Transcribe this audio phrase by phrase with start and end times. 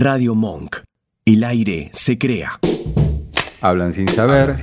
[0.00, 0.76] Radio Monk.
[1.26, 2.58] El aire se crea.
[3.60, 4.56] Hablan sin saber,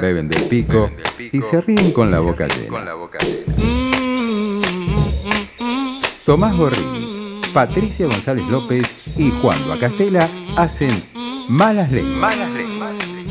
[0.00, 2.94] beben, del pico, y se ríen con la boca llena.
[6.24, 7.04] Tomás Gorrini,
[7.52, 10.92] Patricia González López y Juan Bacastela hacen
[11.48, 12.36] Malas Lenguas.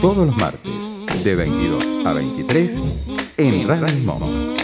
[0.02, 0.74] Todos los martes,
[1.24, 2.76] de 22 a 23,
[3.38, 4.55] en Radio Monk.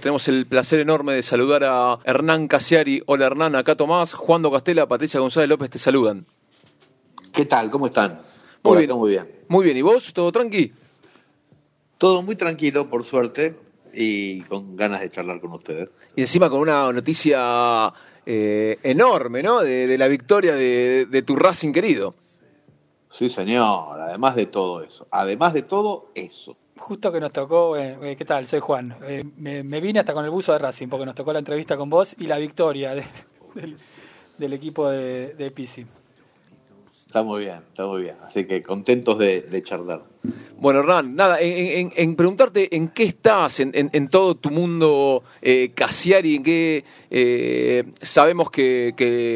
[0.00, 3.02] Tenemos el placer enorme de saludar a Hernán Casiari.
[3.04, 6.24] Hola Hernán, acá Tomás, Juan Castela, Patricia González López te saludan.
[7.34, 7.70] ¿Qué tal?
[7.70, 8.18] ¿Cómo están?
[8.62, 9.30] Muy bien, muy bien.
[9.48, 10.14] Muy bien, ¿y vos?
[10.14, 10.72] ¿Todo tranqui?
[11.98, 13.56] Todo muy tranquilo, por suerte,
[13.92, 15.90] y con ganas de charlar con ustedes.
[16.16, 17.92] Y encima con una noticia
[18.24, 19.60] eh, enorme, ¿no?
[19.60, 22.14] De, la victoria de, de tu Racing querido.
[23.10, 25.06] Sí, señor, además de todo eso.
[25.10, 28.46] Además de todo eso justo que nos tocó, eh, eh, ¿qué tal?
[28.46, 28.96] Soy Juan.
[29.02, 31.90] Eh, me, vine hasta con el buzo de Racing porque nos tocó la entrevista con
[31.90, 35.86] vos y la victoria del, equipo de, de Pisi.
[37.10, 38.14] Está muy bien, está muy bien.
[38.24, 40.02] Así que contentos de, charlar.
[40.58, 46.42] Bueno, Hernán, nada, en, preguntarte en qué estás, en, todo tu mundo eh, Casiari, en
[46.44, 48.94] qué eh, sabemos que,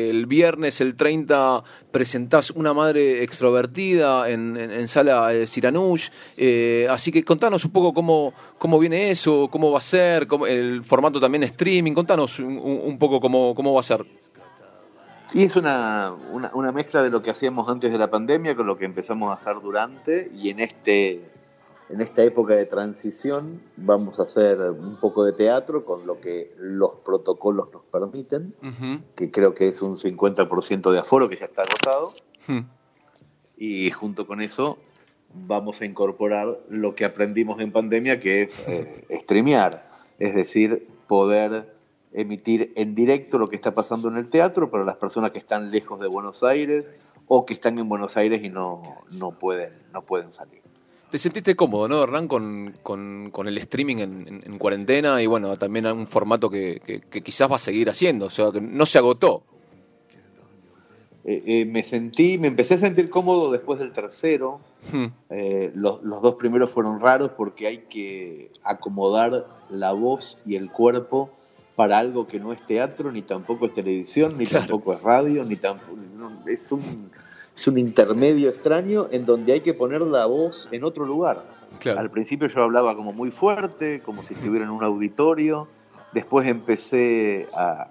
[0.08, 6.10] el viernes, el 30, presentás una madre extrovertida en, sala Siranush.
[6.36, 10.84] Eh, así que contanos un poco cómo, cómo viene eso, cómo va a ser, el
[10.84, 11.92] formato también streaming.
[11.92, 14.06] Contanos un, un poco cómo, cómo va a ser.
[15.34, 18.78] Y es una, una, mezcla de lo que hacíamos antes de la pandemia con lo
[18.78, 21.24] que empezamos a hacer durante y en este
[21.90, 26.54] en esta época de transición vamos a hacer un poco de teatro con lo que
[26.56, 28.54] los protocolos nos permiten,
[29.16, 32.14] que creo que es un 50% de aforo que ya está agotado.
[33.56, 34.78] Y junto con eso
[35.34, 41.73] vamos a incorporar lo que aprendimos en pandemia, que es eh, streamear, es decir, poder
[42.14, 45.70] emitir en directo lo que está pasando en el teatro para las personas que están
[45.70, 46.86] lejos de Buenos Aires
[47.26, 48.82] o que están en Buenos Aires y no,
[49.18, 50.62] no, pueden, no pueden salir.
[51.10, 56.06] ¿Te sentiste cómodo, no, Hernán, con, con, el streaming en, cuarentena y bueno, también un
[56.06, 56.80] formato que,
[57.10, 59.44] que, quizás va a seguir haciendo, o sea, que no se agotó?
[61.24, 64.60] Eh, eh, me sentí, me empecé a sentir cómodo después del tercero.
[64.92, 65.06] Hmm.
[65.30, 70.70] Eh, los, los, dos primeros fueron raros porque hay que acomodar la voz y el
[70.70, 71.30] cuerpo
[71.76, 75.56] para algo que no es teatro, ni tampoco es televisión, ni tampoco es radio, ni
[75.56, 75.98] tampoco...
[76.46, 77.10] es, un,
[77.56, 81.38] es un intermedio extraño en donde hay que poner la voz en otro lugar.
[81.96, 85.68] Al principio yo hablaba como muy fuerte, como si estuviera en un auditorio,
[86.12, 87.88] después empecé a,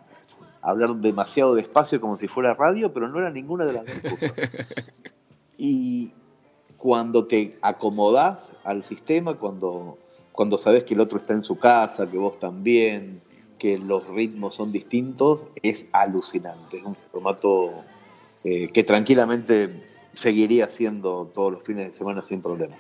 [0.62, 4.34] hablar demasiado despacio como si fuera radio, pero no era ninguna de las dos cosas.
[5.56, 6.12] Y
[6.78, 9.98] cuando te acomodás al sistema, cuando,
[10.32, 13.22] cuando sabes que el otro está en su casa, que vos también,
[13.63, 16.79] que los ritmos son distintos, es alucinante.
[16.79, 17.72] Es un formato
[18.44, 19.85] eh, que tranquilamente
[20.16, 22.75] seguiría haciendo todos los fines de semana sin problema.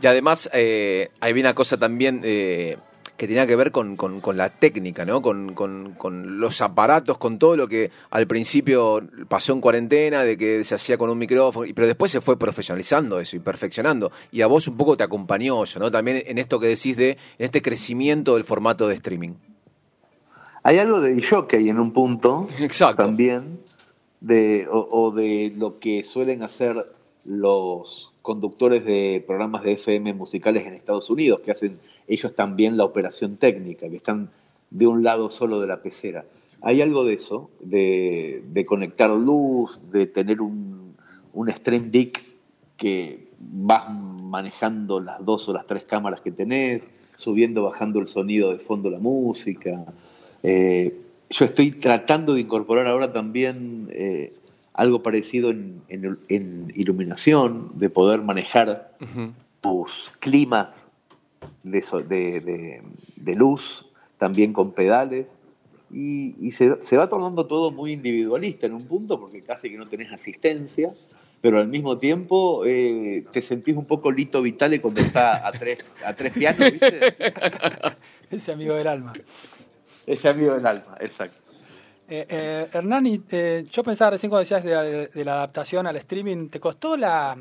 [0.00, 2.78] Y además eh, hay una cosa también eh,
[3.18, 3.98] que tenía que ver con,
[4.34, 5.20] la técnica, ¿no?
[5.20, 10.64] Con, con, los aparatos, con todo lo que al principio pasó en cuarentena, de que
[10.64, 14.10] se hacía con un micrófono, pero después se fue profesionalizando eso y perfeccionando.
[14.30, 15.90] Y a vos un poco te acompañó eso, ¿no?
[15.90, 19.34] También en esto que decís de en este crecimiento del formato de streaming.
[20.64, 22.48] Hay algo de jockey en un punto
[22.96, 23.58] también,
[24.20, 26.86] de, o, de lo que suelen hacer
[27.24, 32.84] los conductores de programas de FM musicales en Estados Unidos, que hacen ellos también la
[32.84, 34.30] operación técnica, que están
[34.70, 36.24] de un lado solo de la pecera.
[36.60, 40.94] Hay algo de eso, de, conectar luz, de tener un,
[41.32, 42.22] un stream deck
[42.76, 46.84] que vas manejando las dos o las tres cámaras que tenés,
[47.16, 49.84] subiendo, bajando el sonido de fondo la música.
[50.42, 50.94] Eh,
[51.30, 54.32] yo estoy tratando de incorporar ahora también eh,
[54.74, 58.92] algo parecido en, iluminación, de poder manejar
[59.60, 60.68] tus climas
[61.62, 63.86] de, luz,
[64.18, 65.26] también con pedales.
[65.90, 70.10] Y, se, va tornando todo muy individualista en un punto, porque casi que no tenés
[70.10, 70.90] asistencia,
[71.42, 75.78] pero al mismo tiempo eh, te sentís un poco Lito Vitale cuando está a tres,
[76.04, 77.14] a tres pianos, ¿viste?
[78.30, 79.12] Ese amigo del alma.
[80.06, 81.42] Ese amigo del alma, exacto.
[82.08, 86.60] Eh, eh, Hernani, eh, yo pensaba recién cuando decías de, la adaptación al streaming, ¿te
[86.60, 87.36] costó la,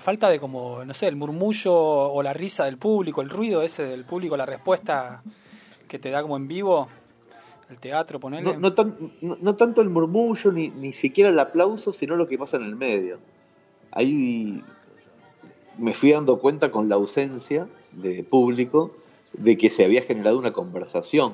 [0.00, 3.84] falta de como, no sé, el murmullo o la risa del público, el ruido ese
[3.84, 5.22] del público, la respuesta
[5.86, 6.88] que te da como en vivo?
[7.70, 8.56] El teatro, ponerle.
[8.56, 8.74] No,
[9.40, 12.76] no, tanto el murmullo, ni, ni siquiera el aplauso, sino lo que pasa en el
[12.76, 13.18] medio.
[13.92, 14.62] Ahí
[15.78, 18.96] me fui dando cuenta con la ausencia de público
[19.32, 21.32] de que se había generado una conversación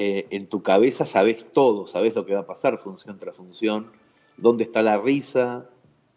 [0.00, 3.88] eh, en tu cabeza sabes todo, sabes lo que va a pasar función tras función,
[4.36, 5.68] dónde está la risa,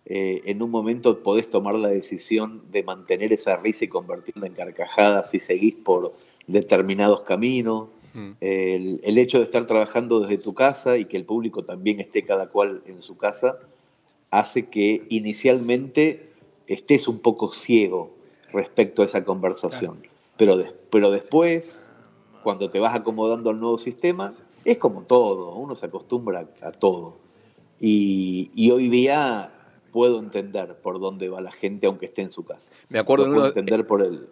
[0.05, 4.53] eh, en un momento podés tomar la decisión de mantener esa risa y convertirla en
[4.53, 6.13] carcajada si seguís por
[6.45, 7.87] determinados caminos.
[8.13, 8.31] Mm.
[8.39, 12.23] El, el, hecho de estar trabajando desde tu casa y que el público también esté
[12.23, 13.57] cada cual en su casa
[14.29, 16.29] hace que inicialmente
[16.67, 18.11] estés un poco ciego
[18.53, 20.03] respecto a esa conversación.
[20.37, 21.75] Pero, pero después,
[22.43, 24.31] cuando te vas acomodando al nuevo sistema,
[24.65, 27.17] es como todo, uno se acostumbra a todo.
[27.79, 29.51] Y, y hoy día
[29.91, 32.71] puedo entender por dónde va la gente aunque esté en su casa.
[32.89, 34.27] Me acuerdo puedo entender por el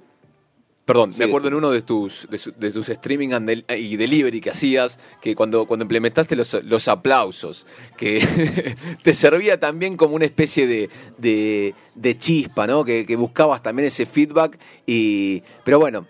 [0.89, 3.29] Perdón, me acuerdo en uno de tus, de, tus streaming
[3.77, 9.95] y delivery que hacías, que cuando, cuando implementaste los, los aplausos, que te servía también
[9.95, 12.83] como una especie de, de, chispa, ¿no?
[12.83, 14.57] Que, buscabas también ese feedback,
[14.87, 16.07] y pero bueno,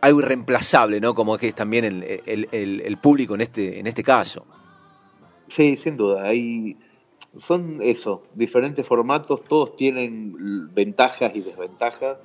[0.00, 1.14] algo irreemplazable, ¿no?
[1.14, 4.44] Como que es también el, el, el, público en este, en este caso.
[5.48, 6.24] Sí, sin duda.
[6.24, 6.76] Hay,
[7.38, 12.18] son eso, diferentes formatos, todos tienen ventajas y desventajas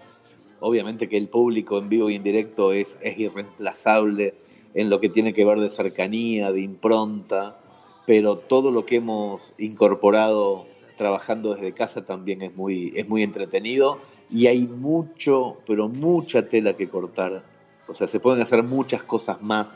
[0.65, 4.33] Obviamente que el público en vivo y en directo es, es irreemplazable
[4.73, 7.57] en lo que tiene que ver de cercanía, de impronta,
[8.05, 10.65] pero todo lo que hemos incorporado
[10.97, 13.99] trabajando desde casa también es muy, es muy entretenido
[14.31, 17.43] y hay mucho, pero mucha tela que cortar.
[17.88, 19.68] O sea, se pueden hacer muchas cosas más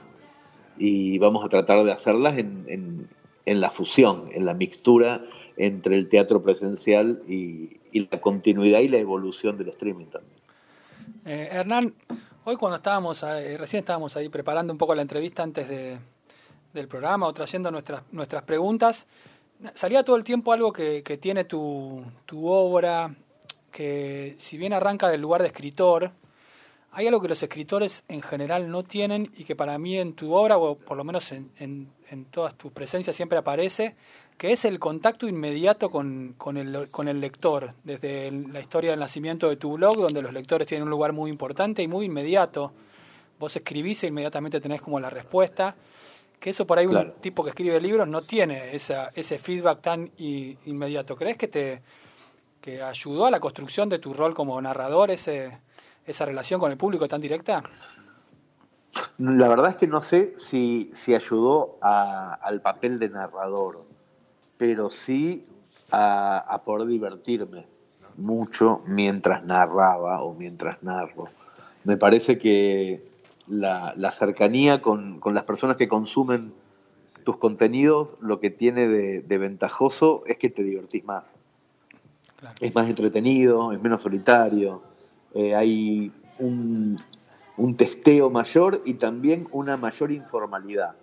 [0.77, 3.09] y vamos a tratar de hacerlas en, en,
[3.45, 5.23] en la fusión, en la mixtura
[5.57, 7.79] entre el teatro presencial y,
[8.11, 10.39] la continuidad y la evolución del streaming también.
[11.25, 11.95] Eh, Hernán,
[12.43, 15.97] hoy cuando estábamos, eh, recién estábamos ahí preparando un poco la entrevista antes de,
[16.73, 19.07] del programa o trayendo nuestras, nuestras preguntas,
[19.73, 23.15] salía todo el tiempo algo que, que tiene tu, tu obra,
[23.71, 26.11] que si bien arranca del lugar de escritor,
[26.97, 30.33] hay algo que los escritores en general no tienen y que para mí en tu
[30.33, 33.95] obra, o por lo menos en, en, en todas tus presencias siempre aparece,
[34.35, 38.99] que es el contacto inmediato con, con, el, con el lector, desde la historia del
[38.99, 42.71] nacimiento de tu blog, donde los lectores tienen un lugar muy importante y muy inmediato.
[43.37, 45.75] Vos escribís e inmediatamente tenés como la respuesta,
[46.39, 50.11] que eso por ahí un tipo que escribe libros no tiene esa, ese feedback tan
[50.17, 51.15] inmediato.
[51.15, 51.83] ¿Crees que te
[52.59, 55.59] que ayudó a la construcción de tu rol como narrador ese,
[56.07, 57.61] esa relación con el público tan directa?
[59.19, 63.85] La verdad es que no sé si, si ayudó al papel de narrador
[64.57, 65.45] pero sí
[65.91, 67.65] a, poder divertirme
[68.17, 71.29] mucho mientras narraba o mientras narro.
[71.83, 73.07] Me parece que
[73.47, 76.51] la, cercanía con, las personas que consumen
[77.23, 81.23] tus contenidos lo que tiene de, ventajoso es que te divertís más.
[82.59, 84.81] Es más entretenido, es menos solitario,
[85.37, 86.97] eh, hay un,
[87.57, 90.95] un testeo mayor y también una mayor informalidad.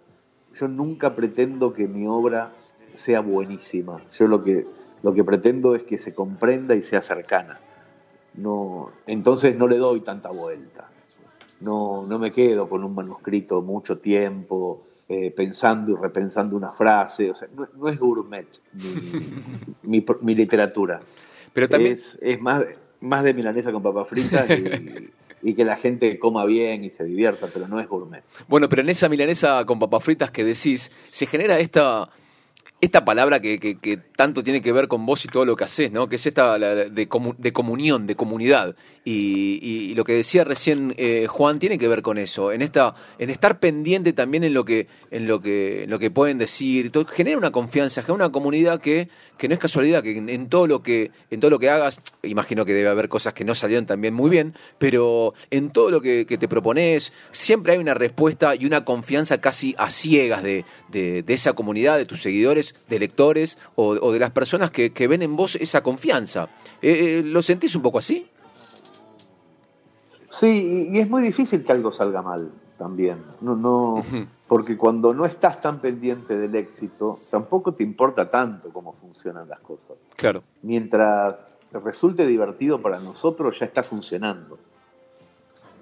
[0.59, 2.51] Yo nunca pretendo que mi obra
[2.93, 4.03] sea buenísima.
[4.19, 4.67] Yo lo que,
[5.05, 7.61] lo que pretendo es que se comprenda y sea cercana.
[8.35, 10.89] No, entonces no le doy tanta vuelta.
[11.61, 17.31] No, no me quedo con un manuscrito mucho tiempo eh, pensando y repensando una frase.
[17.31, 18.49] O sea, no, es gourmet
[19.85, 21.01] mi, mi, literatura.
[21.53, 22.65] Pero también es, es, más,
[23.05, 25.11] más de milanesa con papas fritas y,
[25.51, 28.25] y que la gente coma bien y se divierta, pero no es gourmet.
[28.49, 32.09] Bueno, pero en esa milanesa con papas fritas que decís, se genera esta
[32.81, 35.90] esta palabra que, que, tanto tiene que ver con vos y todo lo que haces,
[35.90, 36.07] ¿no?
[36.07, 38.76] Que es esta de, de comunión, de comunidad.
[39.06, 43.30] Y, lo que decía recién eh, Juan tiene que ver con eso, en esta, en
[43.30, 46.90] estar pendiente también en lo que, en lo que, lo que pueden decir.
[47.12, 50.82] genera una confianza, genera una comunidad que, que no es casualidad, que en, todo lo
[50.82, 54.14] que, en todo lo que hagas, imagino que debe haber cosas que no salieron también
[54.14, 58.84] muy bien, pero en todo lo que, te propones, siempre hay una respuesta y una
[58.84, 64.18] confianza casi a ciegas de, de, esa comunidad, de tus seguidores, de lectores o, de
[64.18, 66.49] las personas que, ven en vos esa confianza.
[66.80, 68.26] Eh, eh, ¿Lo sentís un poco así?
[70.38, 73.23] Sí, y es muy difícil que algo salga mal también.
[73.41, 74.03] No, no,
[74.49, 79.61] porque cuando no estás tan pendiente del éxito, tampoco te importa tanto cómo funcionan las
[79.61, 79.97] cosas.
[80.17, 80.43] Claro.
[80.62, 81.37] Mientras
[81.73, 84.59] resulte divertido para nosotros, ya está funcionando.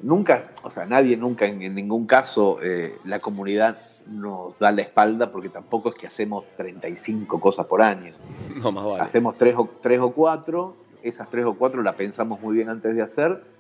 [0.03, 3.79] Nunca, o sea, nadie nunca, en, ningún caso, eh, la comunidad
[4.09, 8.13] nos da la espalda porque tampoco es que hacemos 35 cosas por año.
[8.63, 9.01] No, más vale.
[9.01, 12.95] Hacemos tres o, tres o cuatro, esas tres o cuatro la pensamos muy bien antes
[12.95, 13.52] de hacer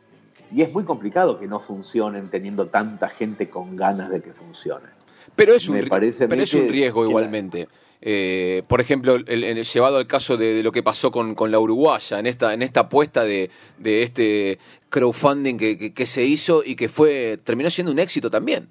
[0.54, 4.90] y es muy complicado que no funcionen teniendo tanta gente con ganas de que funcionen.
[5.34, 7.68] Pero es un, pero es un riesgo igualmente.
[8.04, 12.18] Eh, por ejemplo, el, llevado al caso de, lo que pasó con, con, la uruguaya,
[12.18, 13.48] en esta, en esta apuesta de,
[13.78, 14.58] de este
[14.88, 18.68] crowdfunding que, que, se hizo y que fue terminó siendo un éxito también.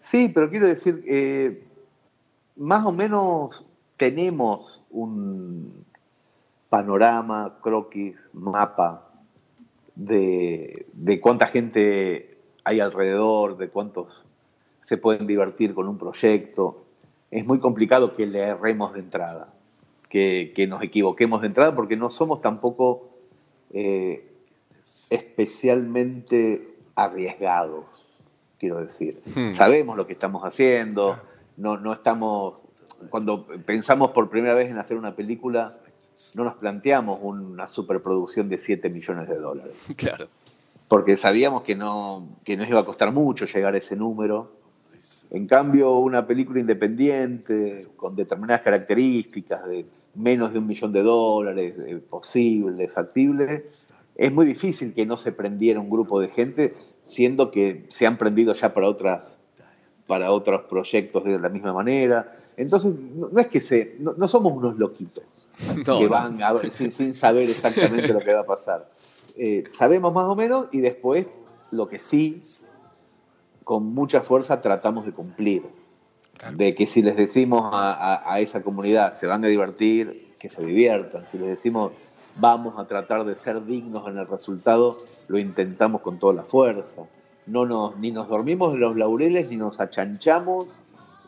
[0.00, 1.64] Sí, pero quiero decir, eh,
[2.56, 3.64] más o menos
[3.96, 5.84] tenemos un
[6.68, 9.05] panorama, croquis, mapa
[9.96, 14.24] de, de cuánta gente hay alrededor, de cuántos
[14.86, 16.84] se pueden divertir con un proyecto.
[17.30, 19.52] Es muy complicado que le erremos de entrada,
[20.08, 23.10] que, nos equivoquemos de entrada, porque no somos tampoco
[23.72, 24.28] eh,
[25.10, 27.84] especialmente arriesgados,
[28.58, 29.20] quiero decir.
[29.34, 29.52] Hmm.
[29.52, 31.18] Sabemos lo que estamos haciendo,
[31.56, 32.62] no, no estamos,
[33.10, 35.78] cuando pensamos por primera vez en hacer una película,
[36.34, 39.74] no nos planteamos una superproducción de 7 millones de dólares.
[39.96, 40.28] Claro.
[40.88, 44.52] Porque sabíamos que no, que nos iba a costar mucho llegar a ese número.
[45.30, 51.74] En cambio, una película independiente, con determinadas características, de menos de un millón de dólares,
[52.08, 53.66] posible, factible,
[54.14, 56.74] es muy difícil que no se prendiera un grupo de gente,
[57.08, 59.36] siendo que se han prendido ya para otras
[60.06, 62.36] para otros proyectos de la misma manera.
[62.56, 65.24] Entonces, no, es que se, no, somos unos loquitos
[65.84, 68.90] que van a, sin, sin, saber exactamente lo que va a pasar.
[69.36, 71.28] Eh, sabemos más o menos y después
[71.70, 72.42] lo que sí,
[73.64, 75.62] con mucha fuerza tratamos de cumplir.
[76.54, 80.62] De que si les decimos a, a esa comunidad se van a divertir, que se
[80.62, 81.26] diviertan.
[81.32, 81.92] Si les decimos
[82.38, 84.98] vamos a tratar de ser dignos en el resultado,
[85.28, 87.02] lo intentamos con toda la fuerza.
[87.46, 90.66] No nos, ni nos dormimos en los laureles, ni nos achanchamos,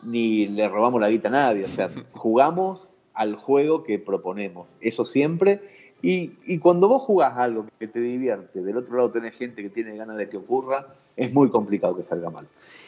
[0.03, 1.65] ni le robamos la guita a nadie.
[1.65, 4.67] O sea, jugamos al juego que proponemos.
[4.81, 5.61] Eso siempre.
[6.01, 9.69] Y, y cuando vos jugás algo que te divierte, del otro lado tenés gente que
[9.69, 12.47] tiene ganas de que ocurra, es muy complicado que salga mal.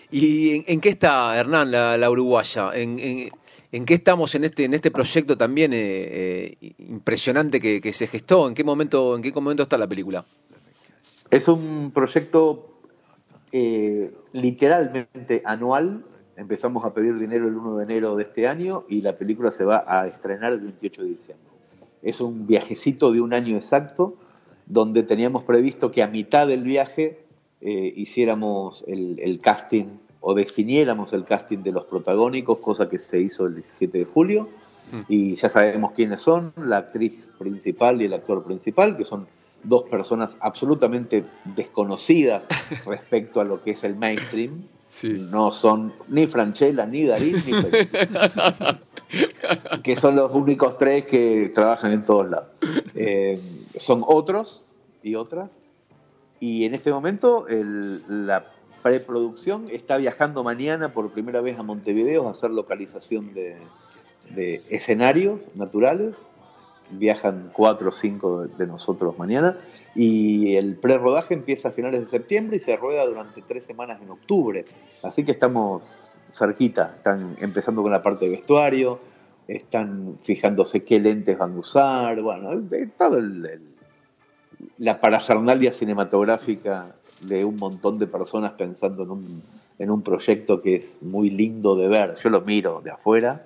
[0.09, 2.71] ¿Y en, qué está, Hernán, la, uruguaya?
[2.73, 3.29] ¿En,
[3.73, 8.47] ¿En qué estamos en este, en este proyecto también eh, eh, impresionante que, se gestó?
[8.47, 10.25] ¿En qué, momento, ¿En qué momento está la película?
[11.29, 12.81] Es un proyecto
[13.53, 16.03] eh, literalmente anual.
[16.35, 19.65] Empezamos a pedir dinero el 1 de enero de este año y la película se
[19.65, 21.47] va a estrenar el 28 de diciembre.
[22.01, 24.15] Es un viajecito de un año exacto
[24.65, 27.19] donde teníamos previsto que a mitad del viaje
[27.61, 29.85] hiciéramos el casting
[30.21, 34.47] o definiéramos el casting de los protagónicos, cosa que se hizo el 17 de julio,
[34.91, 35.01] mm.
[35.09, 39.27] y ya sabemos quiénes son, la actriz principal y el actor principal, que son
[39.63, 42.43] dos personas absolutamente desconocidas
[42.85, 44.63] respecto a lo que es el mainstream.
[45.03, 47.53] No son ni Franchella, ni Darín, ni
[49.83, 52.49] que son los únicos tres que trabajan en todos lados.
[52.93, 53.39] Eh,
[53.77, 54.63] son otros
[55.01, 55.49] y otras.
[56.39, 58.45] Y en este momento el, la
[58.81, 63.57] preproducción está viajando mañana por primera vez a Montevideo a hacer localización de,
[64.69, 66.15] escenarios naturales.
[66.91, 69.57] Viajan cuatro o cinco de nosotros mañana.
[69.95, 74.09] Y el pre-rodaje empieza a finales de septiembre y se rueda durante tres semanas en
[74.09, 74.65] octubre.
[75.03, 75.83] Así que estamos
[76.31, 76.93] cerquita.
[76.95, 78.99] Están empezando con la parte de vestuario,
[79.47, 82.21] están fijándose qué lentes van a usar.
[82.21, 82.49] Bueno,
[82.97, 83.19] todo
[84.77, 89.43] la parafernalia cinematográfica de un montón de personas pensando en un,
[89.79, 92.15] en un proyecto que es muy lindo de ver.
[92.23, 93.45] Yo lo miro de afuera.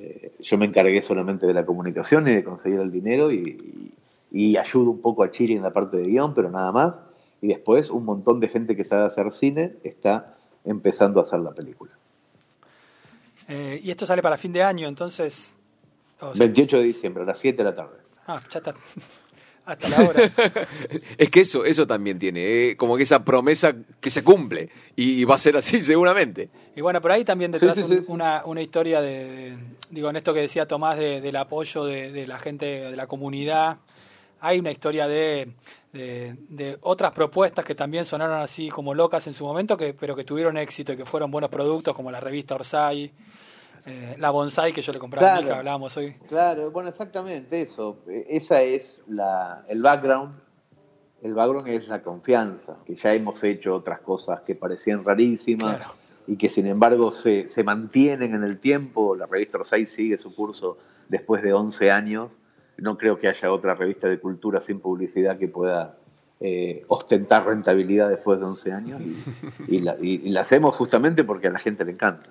[0.00, 3.92] Eh, yo me encargué solamente de la comunicación y de conseguir el dinero y,
[4.30, 6.94] y, ayudo un poco a Chiri en la parte de guion, pero nada más.
[7.42, 11.52] Y después un montón de gente que sabe hacer cine está empezando a hacer la
[11.52, 11.92] película.
[13.48, 15.54] Eh, y esto sale para fin de año, entonces...
[16.34, 17.96] 28 de diciembre, a las 7 de la tarde.
[18.26, 18.74] Ah, ya está
[19.64, 20.22] hasta la hora.
[21.18, 25.24] es que eso, eso también tiene, eh, como que esa promesa que se cumple y
[25.24, 26.48] va a ser así seguramente.
[26.74, 29.56] Y bueno, por ahí también detrás una, una historia de,
[29.90, 33.78] digo, en esto que decía Tomás del apoyo de, la gente, de la comunidad,
[34.40, 35.52] hay una historia de,
[35.92, 40.24] de, otras propuestas que también sonaron así como locas en su momento, que, pero que
[40.24, 43.12] tuvieron éxito y que fueron buenos productos, como la revista Orsay
[43.86, 46.14] eh, la bonsai que yo le compraba a mi hija, hablábamos hoy.
[46.28, 47.98] Claro, bueno, exactamente eso.
[48.08, 50.34] E, esa es la, el background.
[51.22, 55.86] El background es la confianza, que ya hemos hecho otras cosas que parecían rarísimas
[56.26, 59.14] y que sin embargo se, se mantienen en el tiempo.
[59.14, 62.38] La revista Orsay sigue su curso después de 11 años.
[62.78, 65.96] No creo que haya otra revista de cultura sin publicidad que pueda
[66.42, 69.02] eh, ostentar rentabilidad después de 11 años
[69.68, 72.30] y, la, y, la, hacemos justamente porque a la gente le encanta.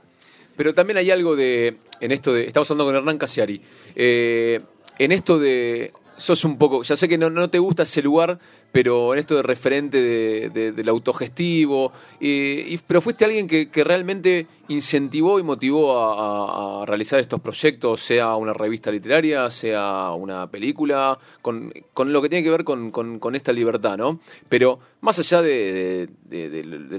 [0.59, 3.61] Pero también hay algo de, en esto de, estamos hablando con Hernán Casiari,
[3.95, 4.59] eh,
[4.97, 8.37] en esto de, sos un poco, ya sé que no, no te gusta ese lugar,
[8.69, 15.39] pero en esto de referente de, del autogestivo, y, pero fuiste alguien que, realmente incentivó
[15.39, 22.11] y motivó a, realizar estos proyectos, sea una revista literaria, sea una película, con, con
[22.11, 24.19] lo que tiene que ver con, con, esta libertad, ¿no?
[24.49, 26.09] Pero más allá del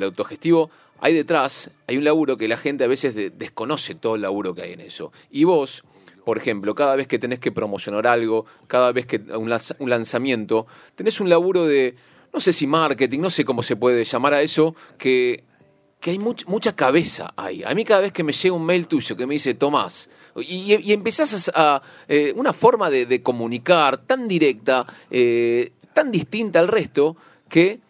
[0.02, 4.54] autogestivo, hay detrás, hay un laburo que la gente a veces desconoce todo el laburo
[4.54, 5.12] que hay en eso.
[5.30, 5.82] Y vos,
[6.24, 9.48] por ejemplo, cada vez que tenés que promocionar algo, cada vez que un,
[9.90, 11.94] lanzamiento, tenés un laburo de,
[12.32, 15.44] no sé si marketing, no sé cómo se puede llamar a eso, que,
[16.00, 17.62] que hay mucha cabeza ahí.
[17.64, 20.74] A mí cada vez que me llega un mail tuyo que me dice, Tomás, y,
[20.74, 27.16] y empezás a, eh, una forma de, comunicar tan directa, eh, tan distinta al resto,
[27.48, 27.80] que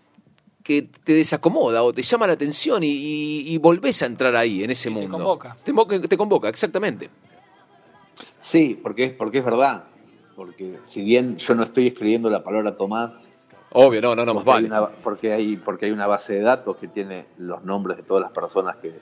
[0.71, 4.89] que te desacomoda o te llama la atención y, volvés a entrar ahí, en ese
[4.89, 5.17] mundo.
[5.17, 6.09] Te convoca.
[6.09, 7.11] Te, convoca, exactamente.
[8.41, 9.83] Sí, porque es, porque es verdad.
[10.37, 13.11] Porque si bien yo no estoy escribiendo la palabra Tomás.
[13.73, 14.71] Obvio, no, no, no, más vale.
[15.03, 18.31] porque, hay, porque hay una base de datos que tiene los nombres de todas las
[18.31, 18.93] personas que,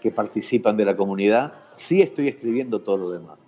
[0.00, 1.52] que participan de la comunidad.
[1.76, 3.38] Sí estoy escribiendo todo lo demás.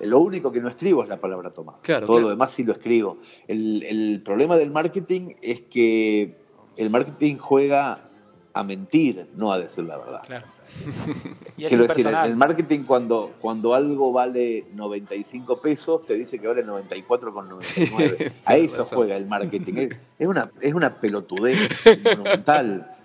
[0.00, 1.76] Lo único que no escribo es la palabra Tomás.
[1.80, 3.16] todo lo demás sí lo escribo.
[3.46, 6.46] El, el problema del marketing es que
[6.78, 7.98] el marketing juega
[8.54, 10.22] a mentir, no a decir la verdad.
[10.26, 10.46] Claro.
[11.56, 18.32] Quiero decir, el, marketing cuando, cuando algo vale 95 pesos, te dice que vale 94,99.
[18.44, 19.90] a eso juega el marketing.
[20.18, 21.68] Es, una, es una pelotudez
[22.04, 22.96] monumental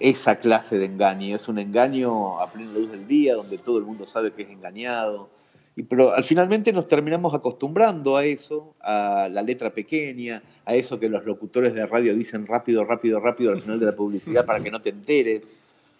[0.00, 1.36] esa clase de engaño.
[1.36, 4.50] Es un engaño a plena luz del día, donde todo el mundo sabe que es
[4.50, 5.30] engañado
[5.76, 10.98] y, pero al finalmente nos terminamos acostumbrando a eso, a la letra pequeña, a eso
[10.98, 14.60] que los locutores de radio dicen rápido, rápido, rápido al final de la publicidad para
[14.60, 15.52] que no te enteres.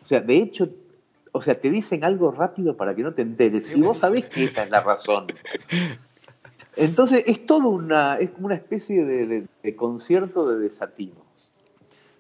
[0.03, 0.71] O sea, de hecho,
[1.31, 4.45] o sea, te dicen algo rápido para que no te enteres y vos sabés que
[4.45, 5.27] esa es la razón.
[6.75, 11.27] Entonces es todo una, es como una especie de, de concierto de desatinos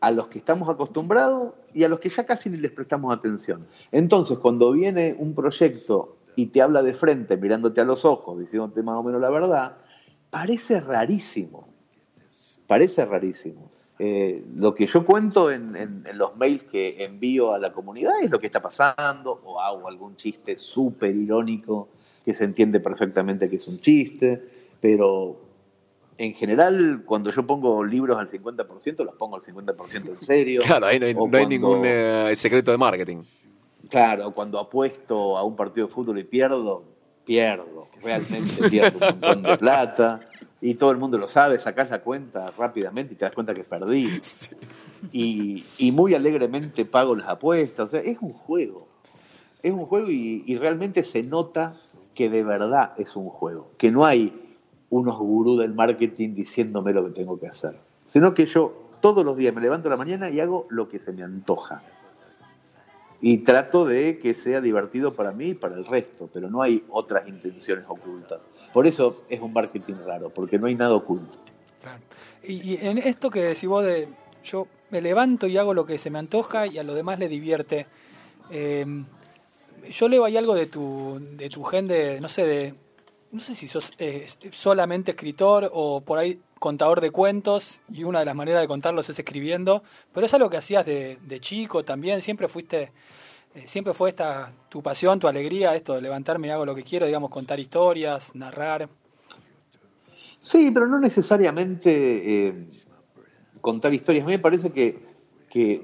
[0.00, 3.66] a los que estamos acostumbrados y a los que ya casi ni les prestamos atención.
[3.92, 8.82] Entonces, cuando viene un proyecto y te habla de frente, mirándote a los ojos, diciéndote
[8.82, 9.78] más o menos la verdad,
[10.30, 11.66] parece rarísimo.
[12.66, 13.70] Parece rarísimo.
[13.98, 18.38] Eh, lo que yo cuento en, los mails que envío a la comunidad es lo
[18.38, 21.88] que está pasando, o hago algún chiste súper irónico
[22.22, 24.42] que se entiende perfectamente que es un chiste,
[24.80, 25.40] pero
[26.18, 30.60] en general, cuando yo pongo libros al 50%, los pongo al 50% en serio.
[30.66, 33.22] Claro, ahí no hay, ningún eh, secreto de marketing.
[33.88, 36.84] Claro, cuando apuesto a un partido de fútbol y pierdo,
[37.24, 40.20] pierdo, realmente pierdo un montón de plata.
[40.60, 43.62] Y todo el mundo lo sabe, sacás la cuenta rápidamente y te das cuenta que
[43.62, 44.20] perdí.
[45.12, 48.88] Y, muy alegremente pago las apuestas, o sea, es un juego,
[49.62, 51.74] es un juego y, y realmente se nota
[52.14, 54.32] que de verdad es un juego, que no hay
[54.88, 59.36] unos gurús del marketing diciéndome lo que tengo que hacer, sino que yo todos los
[59.36, 61.82] días me levanto a la mañana y hago lo que se me antoja
[63.20, 66.84] y trato de que sea divertido para mí y para el resto, pero no hay
[66.90, 68.40] otras intenciones ocultas.
[68.72, 71.36] Por eso es un marketing raro, porque no hay nada oculto.
[71.82, 72.02] Claro.
[72.42, 74.08] Y, en esto que decís vos de
[74.44, 77.28] yo me levanto y hago lo que se me antoja y a lo demás le
[77.28, 77.86] divierte,
[78.50, 79.06] em,
[79.90, 82.74] yo leo ahí algo de tu, de tu gen de, no sé, de,
[83.36, 88.20] no sé si sos eh, solamente escritor o por ahí contador de cuentos y una
[88.20, 89.82] de las maneras de contarlos es escribiendo,
[90.14, 92.92] pero es algo que hacías de, chico también, siempre fuiste,
[93.54, 96.82] eh, siempre fue esta tu pasión, tu alegría, esto de levantarme y hago lo que
[96.82, 98.88] quiero, digamos, contar historias, narrar.
[100.40, 102.68] Sí, pero no necesariamente eh,
[103.60, 104.24] contar historias.
[104.24, 104.98] A mí me parece que,
[105.50, 105.82] que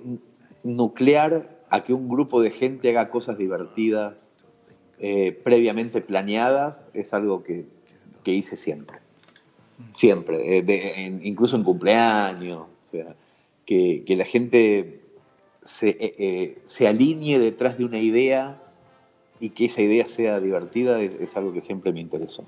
[0.62, 4.14] nuclear a que un grupo de gente haga cosas divertidas,
[5.02, 7.66] eh, previamente planeadas, es algo que
[8.24, 9.02] hice siempre
[9.94, 13.14] siempre, eh, incluso en cumpleaños, sea,
[13.66, 15.00] que, la gente
[15.64, 18.60] se, eh, se, alinee detrás de una idea
[19.40, 22.44] y que esa idea sea divertida es, algo que siempre me interesó.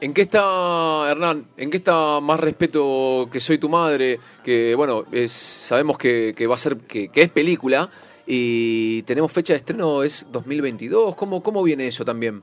[0.00, 1.46] ¿En qué está, Hernán?
[1.56, 4.20] ¿En qué está más respeto que soy tu madre?
[4.44, 7.90] Que, bueno, es, sabemos que, va a ser, que, es película
[8.30, 11.14] y tenemos fecha de estreno, es 2022.
[11.14, 12.42] ¿Cómo, cómo viene eso también?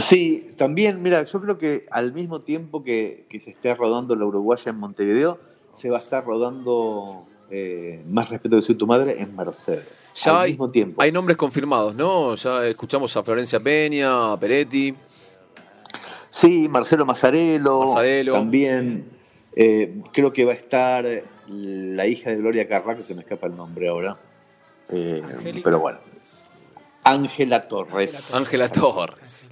[0.00, 4.70] Sí, también, mira, yo creo que al mismo tiempo que, se esté rodando la Uruguaya
[4.70, 5.38] en Montevideo,
[5.76, 9.86] se va a estar rodando eh, Más respeto de soy tu madre en Mercedes.
[10.14, 11.02] Ya al hay, mismo tiempo.
[11.02, 12.34] hay nombres confirmados, ¿no?
[12.34, 14.94] Ya escuchamos a Florencia Peña, a Peretti.
[16.30, 19.10] Sí, Marcelo Mazzarello, también.
[19.54, 21.04] Eh, creo que va a estar
[21.48, 24.16] la hija de Gloria Carrá, que se me escapa el nombre ahora.
[24.90, 25.98] Eh, pero bueno.
[27.04, 28.32] Ángela Torres.
[28.32, 29.50] Ángela Torres.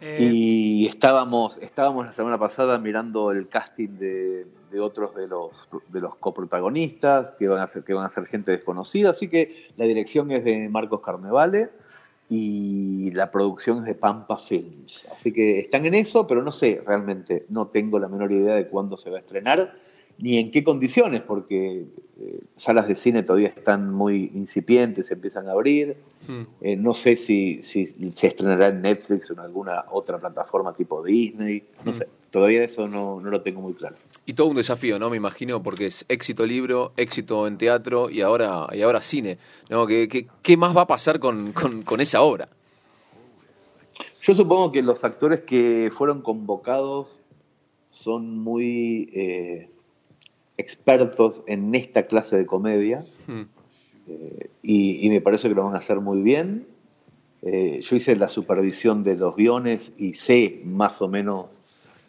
[0.00, 4.46] Eh, y estábamos, estábamos la semana pasada mirando el casting de,
[4.78, 8.52] otros de los, de los coprotagonistas, que van, a ser, que van a ser gente
[8.52, 11.70] desconocida, así que la dirección es de Marcos Carnevale
[12.28, 15.06] y la producción es de Pampa Films.
[15.12, 18.68] Así que están en eso, pero no sé realmente, no tengo la menor idea de
[18.68, 19.72] cuándo se va a estrenar
[20.18, 21.84] ni en qué condiciones, porque
[22.20, 25.96] eh, salas de cine todavía están muy incipientes, se empiezan a abrir.
[26.26, 26.42] Hmm.
[26.62, 31.02] Eh, no sé si, si, se estrenará en Netflix o en alguna otra plataforma tipo
[31.02, 31.64] Disney.
[31.84, 31.94] No hmm.
[31.94, 33.96] sé, todavía eso no, no, lo tengo muy claro.
[34.24, 35.10] Y todo un desafío, ¿no?
[35.10, 39.38] Me imagino, porque es éxito libro, éxito en teatro y ahora, y ahora cine.
[39.68, 39.86] ¿no?
[39.86, 42.48] ¿Qué, qué, qué más va a pasar con, con, con esa obra?
[44.22, 47.06] Yo supongo que los actores que fueron convocados
[47.90, 49.70] son muy eh,
[50.58, 53.42] expertos en esta clase de comedia hmm.
[54.08, 56.66] eh, y, me parece que lo van a hacer muy bien.
[57.42, 61.46] Eh, yo hice la supervisión de los guiones y sé más o menos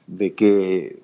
[0.07, 0.99] de qué,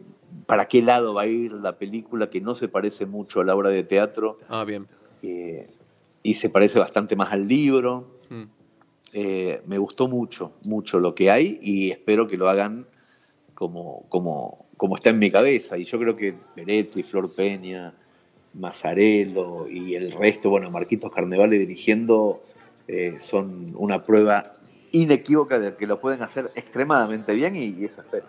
[0.47, 3.55] para qué lado va a ir la película, que no se parece mucho a la
[3.55, 4.39] obra de teatro.
[4.47, 4.87] Ah, bien.
[5.21, 8.07] y se parece bastante más al libro.
[8.29, 8.45] Hmm.
[9.67, 12.87] me gustó mucho, mucho lo que hay y espero que lo hagan
[13.53, 15.77] como, como, como está en mi cabeza.
[15.77, 17.93] Y yo creo que Peretti, Flor Peña,
[18.55, 22.41] Mazzarello y el resto, bueno, Marquitos Carnevale dirigiendo,
[22.89, 24.51] eh, son una prueba
[24.91, 28.25] inequívoca de que lo pueden hacer extremadamente bien y, eso espero.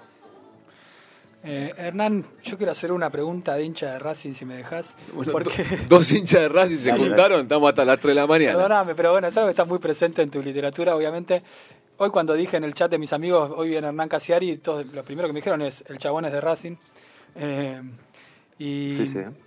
[1.42, 4.94] Eh, Hernán, yo quiero hacer una pregunta de hincha de Racing, si me dejas.
[5.32, 5.66] porque...
[5.88, 8.52] dos hinchas de Racing se juntaron, estamos hasta las 3 de la mañana.
[8.52, 11.42] Perdóname, pero bueno, es algo que está muy presente en tu literatura, obviamente
[11.98, 15.04] hoy cuando dije en el chat de mis amigos, hoy viene Hernán Casiari, todo, lo
[15.04, 16.76] primero que me dijeron es, el chabón es de Racing.
[17.36, 17.82] Eh,
[18.58, 19.02] y,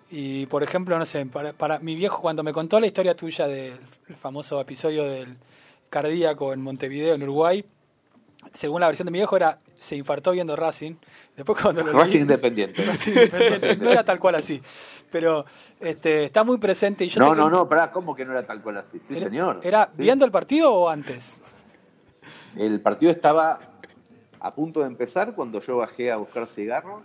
[0.09, 3.79] y, por ejemplo, no sé, para, mi viejo cuando me contó la historia tuya del
[4.19, 5.37] famoso episodio del
[5.89, 7.65] cardíaco en Montevideo, en Uruguay,
[8.53, 10.95] según la versión de mi viejo era, se infartó viendo Racing.
[11.35, 12.83] Después cuando lo Racing Independiente.
[13.79, 14.61] No era tal cual así.
[15.11, 15.45] Pero
[15.79, 17.05] este, está muy presente.
[17.05, 18.99] Y yo no, no, no, pará, ¿cómo que no era tal cual así?
[18.99, 19.61] Sí, señor.
[19.63, 21.31] ¿Era viendo el partido o antes?
[22.55, 23.59] El partido estaba
[24.39, 27.03] a punto de empezar cuando yo bajé a buscar cigarros.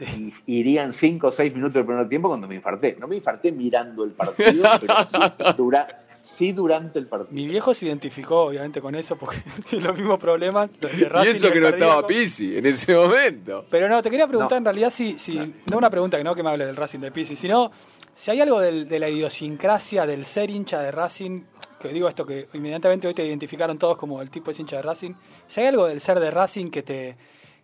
[0.00, 2.96] Y irían cinco o seis minutos del primer tiempo cuando me infarté.
[3.00, 4.94] No me infarté mirando el partido, pero
[6.36, 7.34] sí, durante el partido.
[7.34, 10.68] Mi viejo se identificó, obviamente, con eso porque tiene los mismos problemas.
[10.94, 13.64] y eso que no estaba Pisi en ese momento.
[13.70, 16.42] Pero no, te quería preguntar en realidad si, si no una pregunta que no que
[16.42, 17.70] me hable del Racing de Pisi, sino
[18.14, 21.44] si hay algo de la idiosincrasia del ser hincha de Racing
[21.78, 24.82] que digo esto que inmediatamente hoy te identificaron todos como el tipo de hincha de
[24.82, 25.14] Racing,
[25.46, 27.16] si hay algo del ser de Racing que te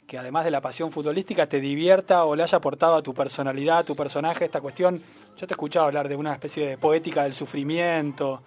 [0.06, 3.78] que además de la pasión futbolística te divierta o le haya aportado a tu personalidad,
[3.78, 7.22] a tu personaje esta cuestión, yo te he escuchado hablar de una especie de poética
[7.22, 8.42] del sufrimiento,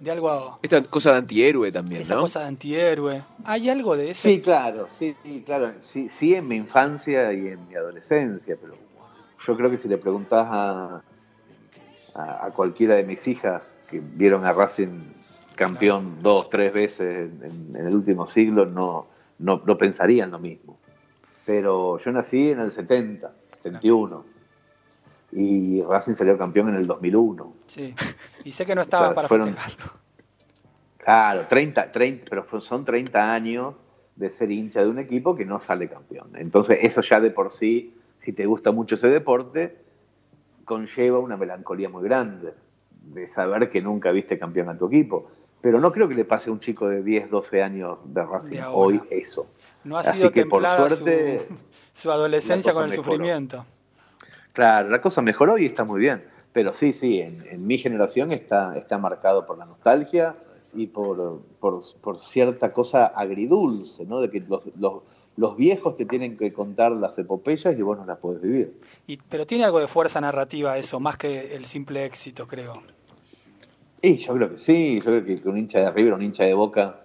[0.00, 3.22] de algo esta cosa de antihéroe también, esa cosa de antihéroe.
[3.44, 4.22] ¿Hay algo de eso?
[4.22, 8.74] Sí, claro, sí, sí, claro, sí, sí en mi infancia y en mi adolescencia, pero
[9.46, 11.02] yo creo que si le preguntas a,
[12.14, 15.02] a cualquiera de mis hijas que vieron a Racing
[15.54, 19.06] campeón dos, tres veces en, el último siglo, no,
[19.38, 20.78] no, pensarían lo mismo.
[21.44, 24.24] Pero yo nací en el 70, 71.
[25.32, 27.54] Y Racing salió campeón en el 2001.
[27.66, 27.94] Sí,
[28.44, 29.54] y sé que no estaba para fueron,
[30.98, 33.74] Claro, 30, 30, pero son 30 años
[34.16, 36.30] de ser hincha de un equipo que no sale campeón.
[36.36, 39.82] Entonces, eso ya de por sí, si te gusta mucho ese deporte,
[40.64, 42.54] conlleva una melancolía muy grande
[43.04, 45.30] de saber que nunca viste campeón a tu equipo.
[45.60, 48.60] Pero no creo que le pase a un chico de 10, 12 años de Racing
[48.72, 49.46] hoy eso.
[49.84, 51.46] No ha sido que por suerte,
[51.94, 53.64] su, adolescencia con el sufrimiento.
[54.52, 56.24] Claro, la cosa mejoró y está muy bien.
[56.52, 60.34] Pero sí, sí, en, mi generación está, está marcado por la nostalgia
[60.74, 64.20] y por, por, cierta cosa agridulce, ¿no?
[64.20, 65.02] De que los, los,
[65.36, 68.80] los, viejos te tienen que contar las epopeyas y vos no las podés vivir.
[69.06, 72.82] Y, pero tiene algo de fuerza narrativa eso, más que el simple éxito, creo.
[74.02, 76.54] Sí, yo creo que sí, yo creo que un hincha de River, un hincha de
[76.54, 77.02] Boca,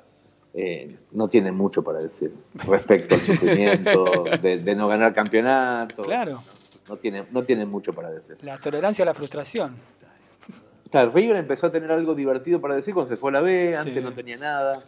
[0.53, 6.01] eh, no tiene mucho para decir respecto al sufrimiento de, no ganar campeonato.
[6.01, 6.43] Claro.
[6.89, 8.37] No tiene, no tiene mucho para decir.
[8.41, 9.75] La tolerancia a la frustración.
[10.89, 13.75] Claro, River empezó a tener algo divertido para decir cuando se fue a la B,
[13.75, 14.81] antes no tenía nada.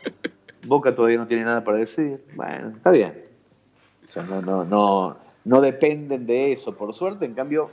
[0.65, 2.23] Boca todavía no tiene nada para decir.
[2.36, 3.29] Bueno, está bien.
[4.10, 7.26] O sea, no, no, no, no dependen de eso, por suerte.
[7.26, 7.69] En cambio,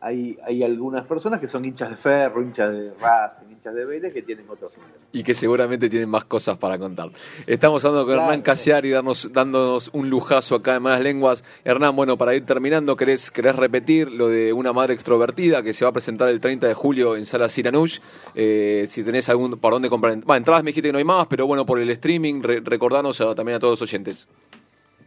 [0.00, 4.12] hay, hay algunas personas que son hinchas de Ferro, hinchas de Racing, hinchas de Vélez,
[4.12, 4.72] que tienen otros
[5.12, 7.10] Y que seguramente tienen más cosas para contar.
[7.46, 11.42] Estamos hablando con Hernán Casiari, darnos, dándonos un lujazo acá en Malas Lenguas.
[11.64, 15.84] Hernán, bueno, para ir terminando, ¿querés, ¿querés repetir lo de una madre extrovertida que se
[15.84, 17.98] va a presentar el 30 de julio en Sala Siranush?
[18.36, 20.16] Eh, si tenés algún, ¿por dónde comprar?
[20.18, 23.56] Bueno, entradas me dijiste que no hay más, pero bueno, por el streaming, recordanos también
[23.56, 24.28] a todos los oyentes.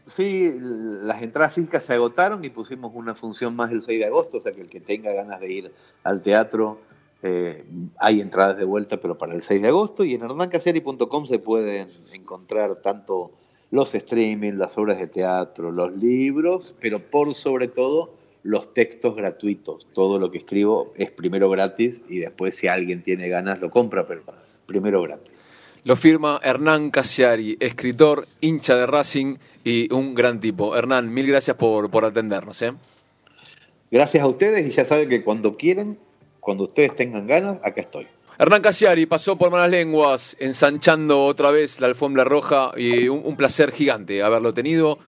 [0.08, 4.38] Sí, las entradas físicas se agotaron y pusimos una función más el 6 de agosto,
[4.38, 5.72] o sea que el que tenga ganas de ir
[6.04, 6.80] al teatro,
[7.24, 7.64] eh,
[7.98, 10.04] hay entradas de vuelta, pero para el 6 de agosto.
[10.04, 13.32] Y en hernancaseri.com se pueden encontrar tanto
[13.70, 19.88] los streaming, las obras de teatro, los libros, pero por sobre todo los textos gratuitos.
[19.94, 24.06] Todo lo que escribo es primero gratis y después si alguien tiene ganas lo compra,
[24.08, 24.24] pero
[24.66, 25.32] primero gratis.
[25.84, 30.76] Lo firma Hernán Casiari, escritor, hincha de Racing y un gran tipo.
[30.76, 32.62] Hernán, mil gracias por, por atendernos.
[32.62, 32.74] ¿eh?
[33.90, 35.98] Gracias a ustedes y ya saben que cuando quieren,
[36.40, 38.08] cuando ustedes tengan ganas, acá estoy.
[38.38, 43.36] Hernán Casiari pasó por Malas Lenguas, ensanchando otra vez la alfombra roja y un, un
[43.36, 45.00] placer gigante haberlo tenido.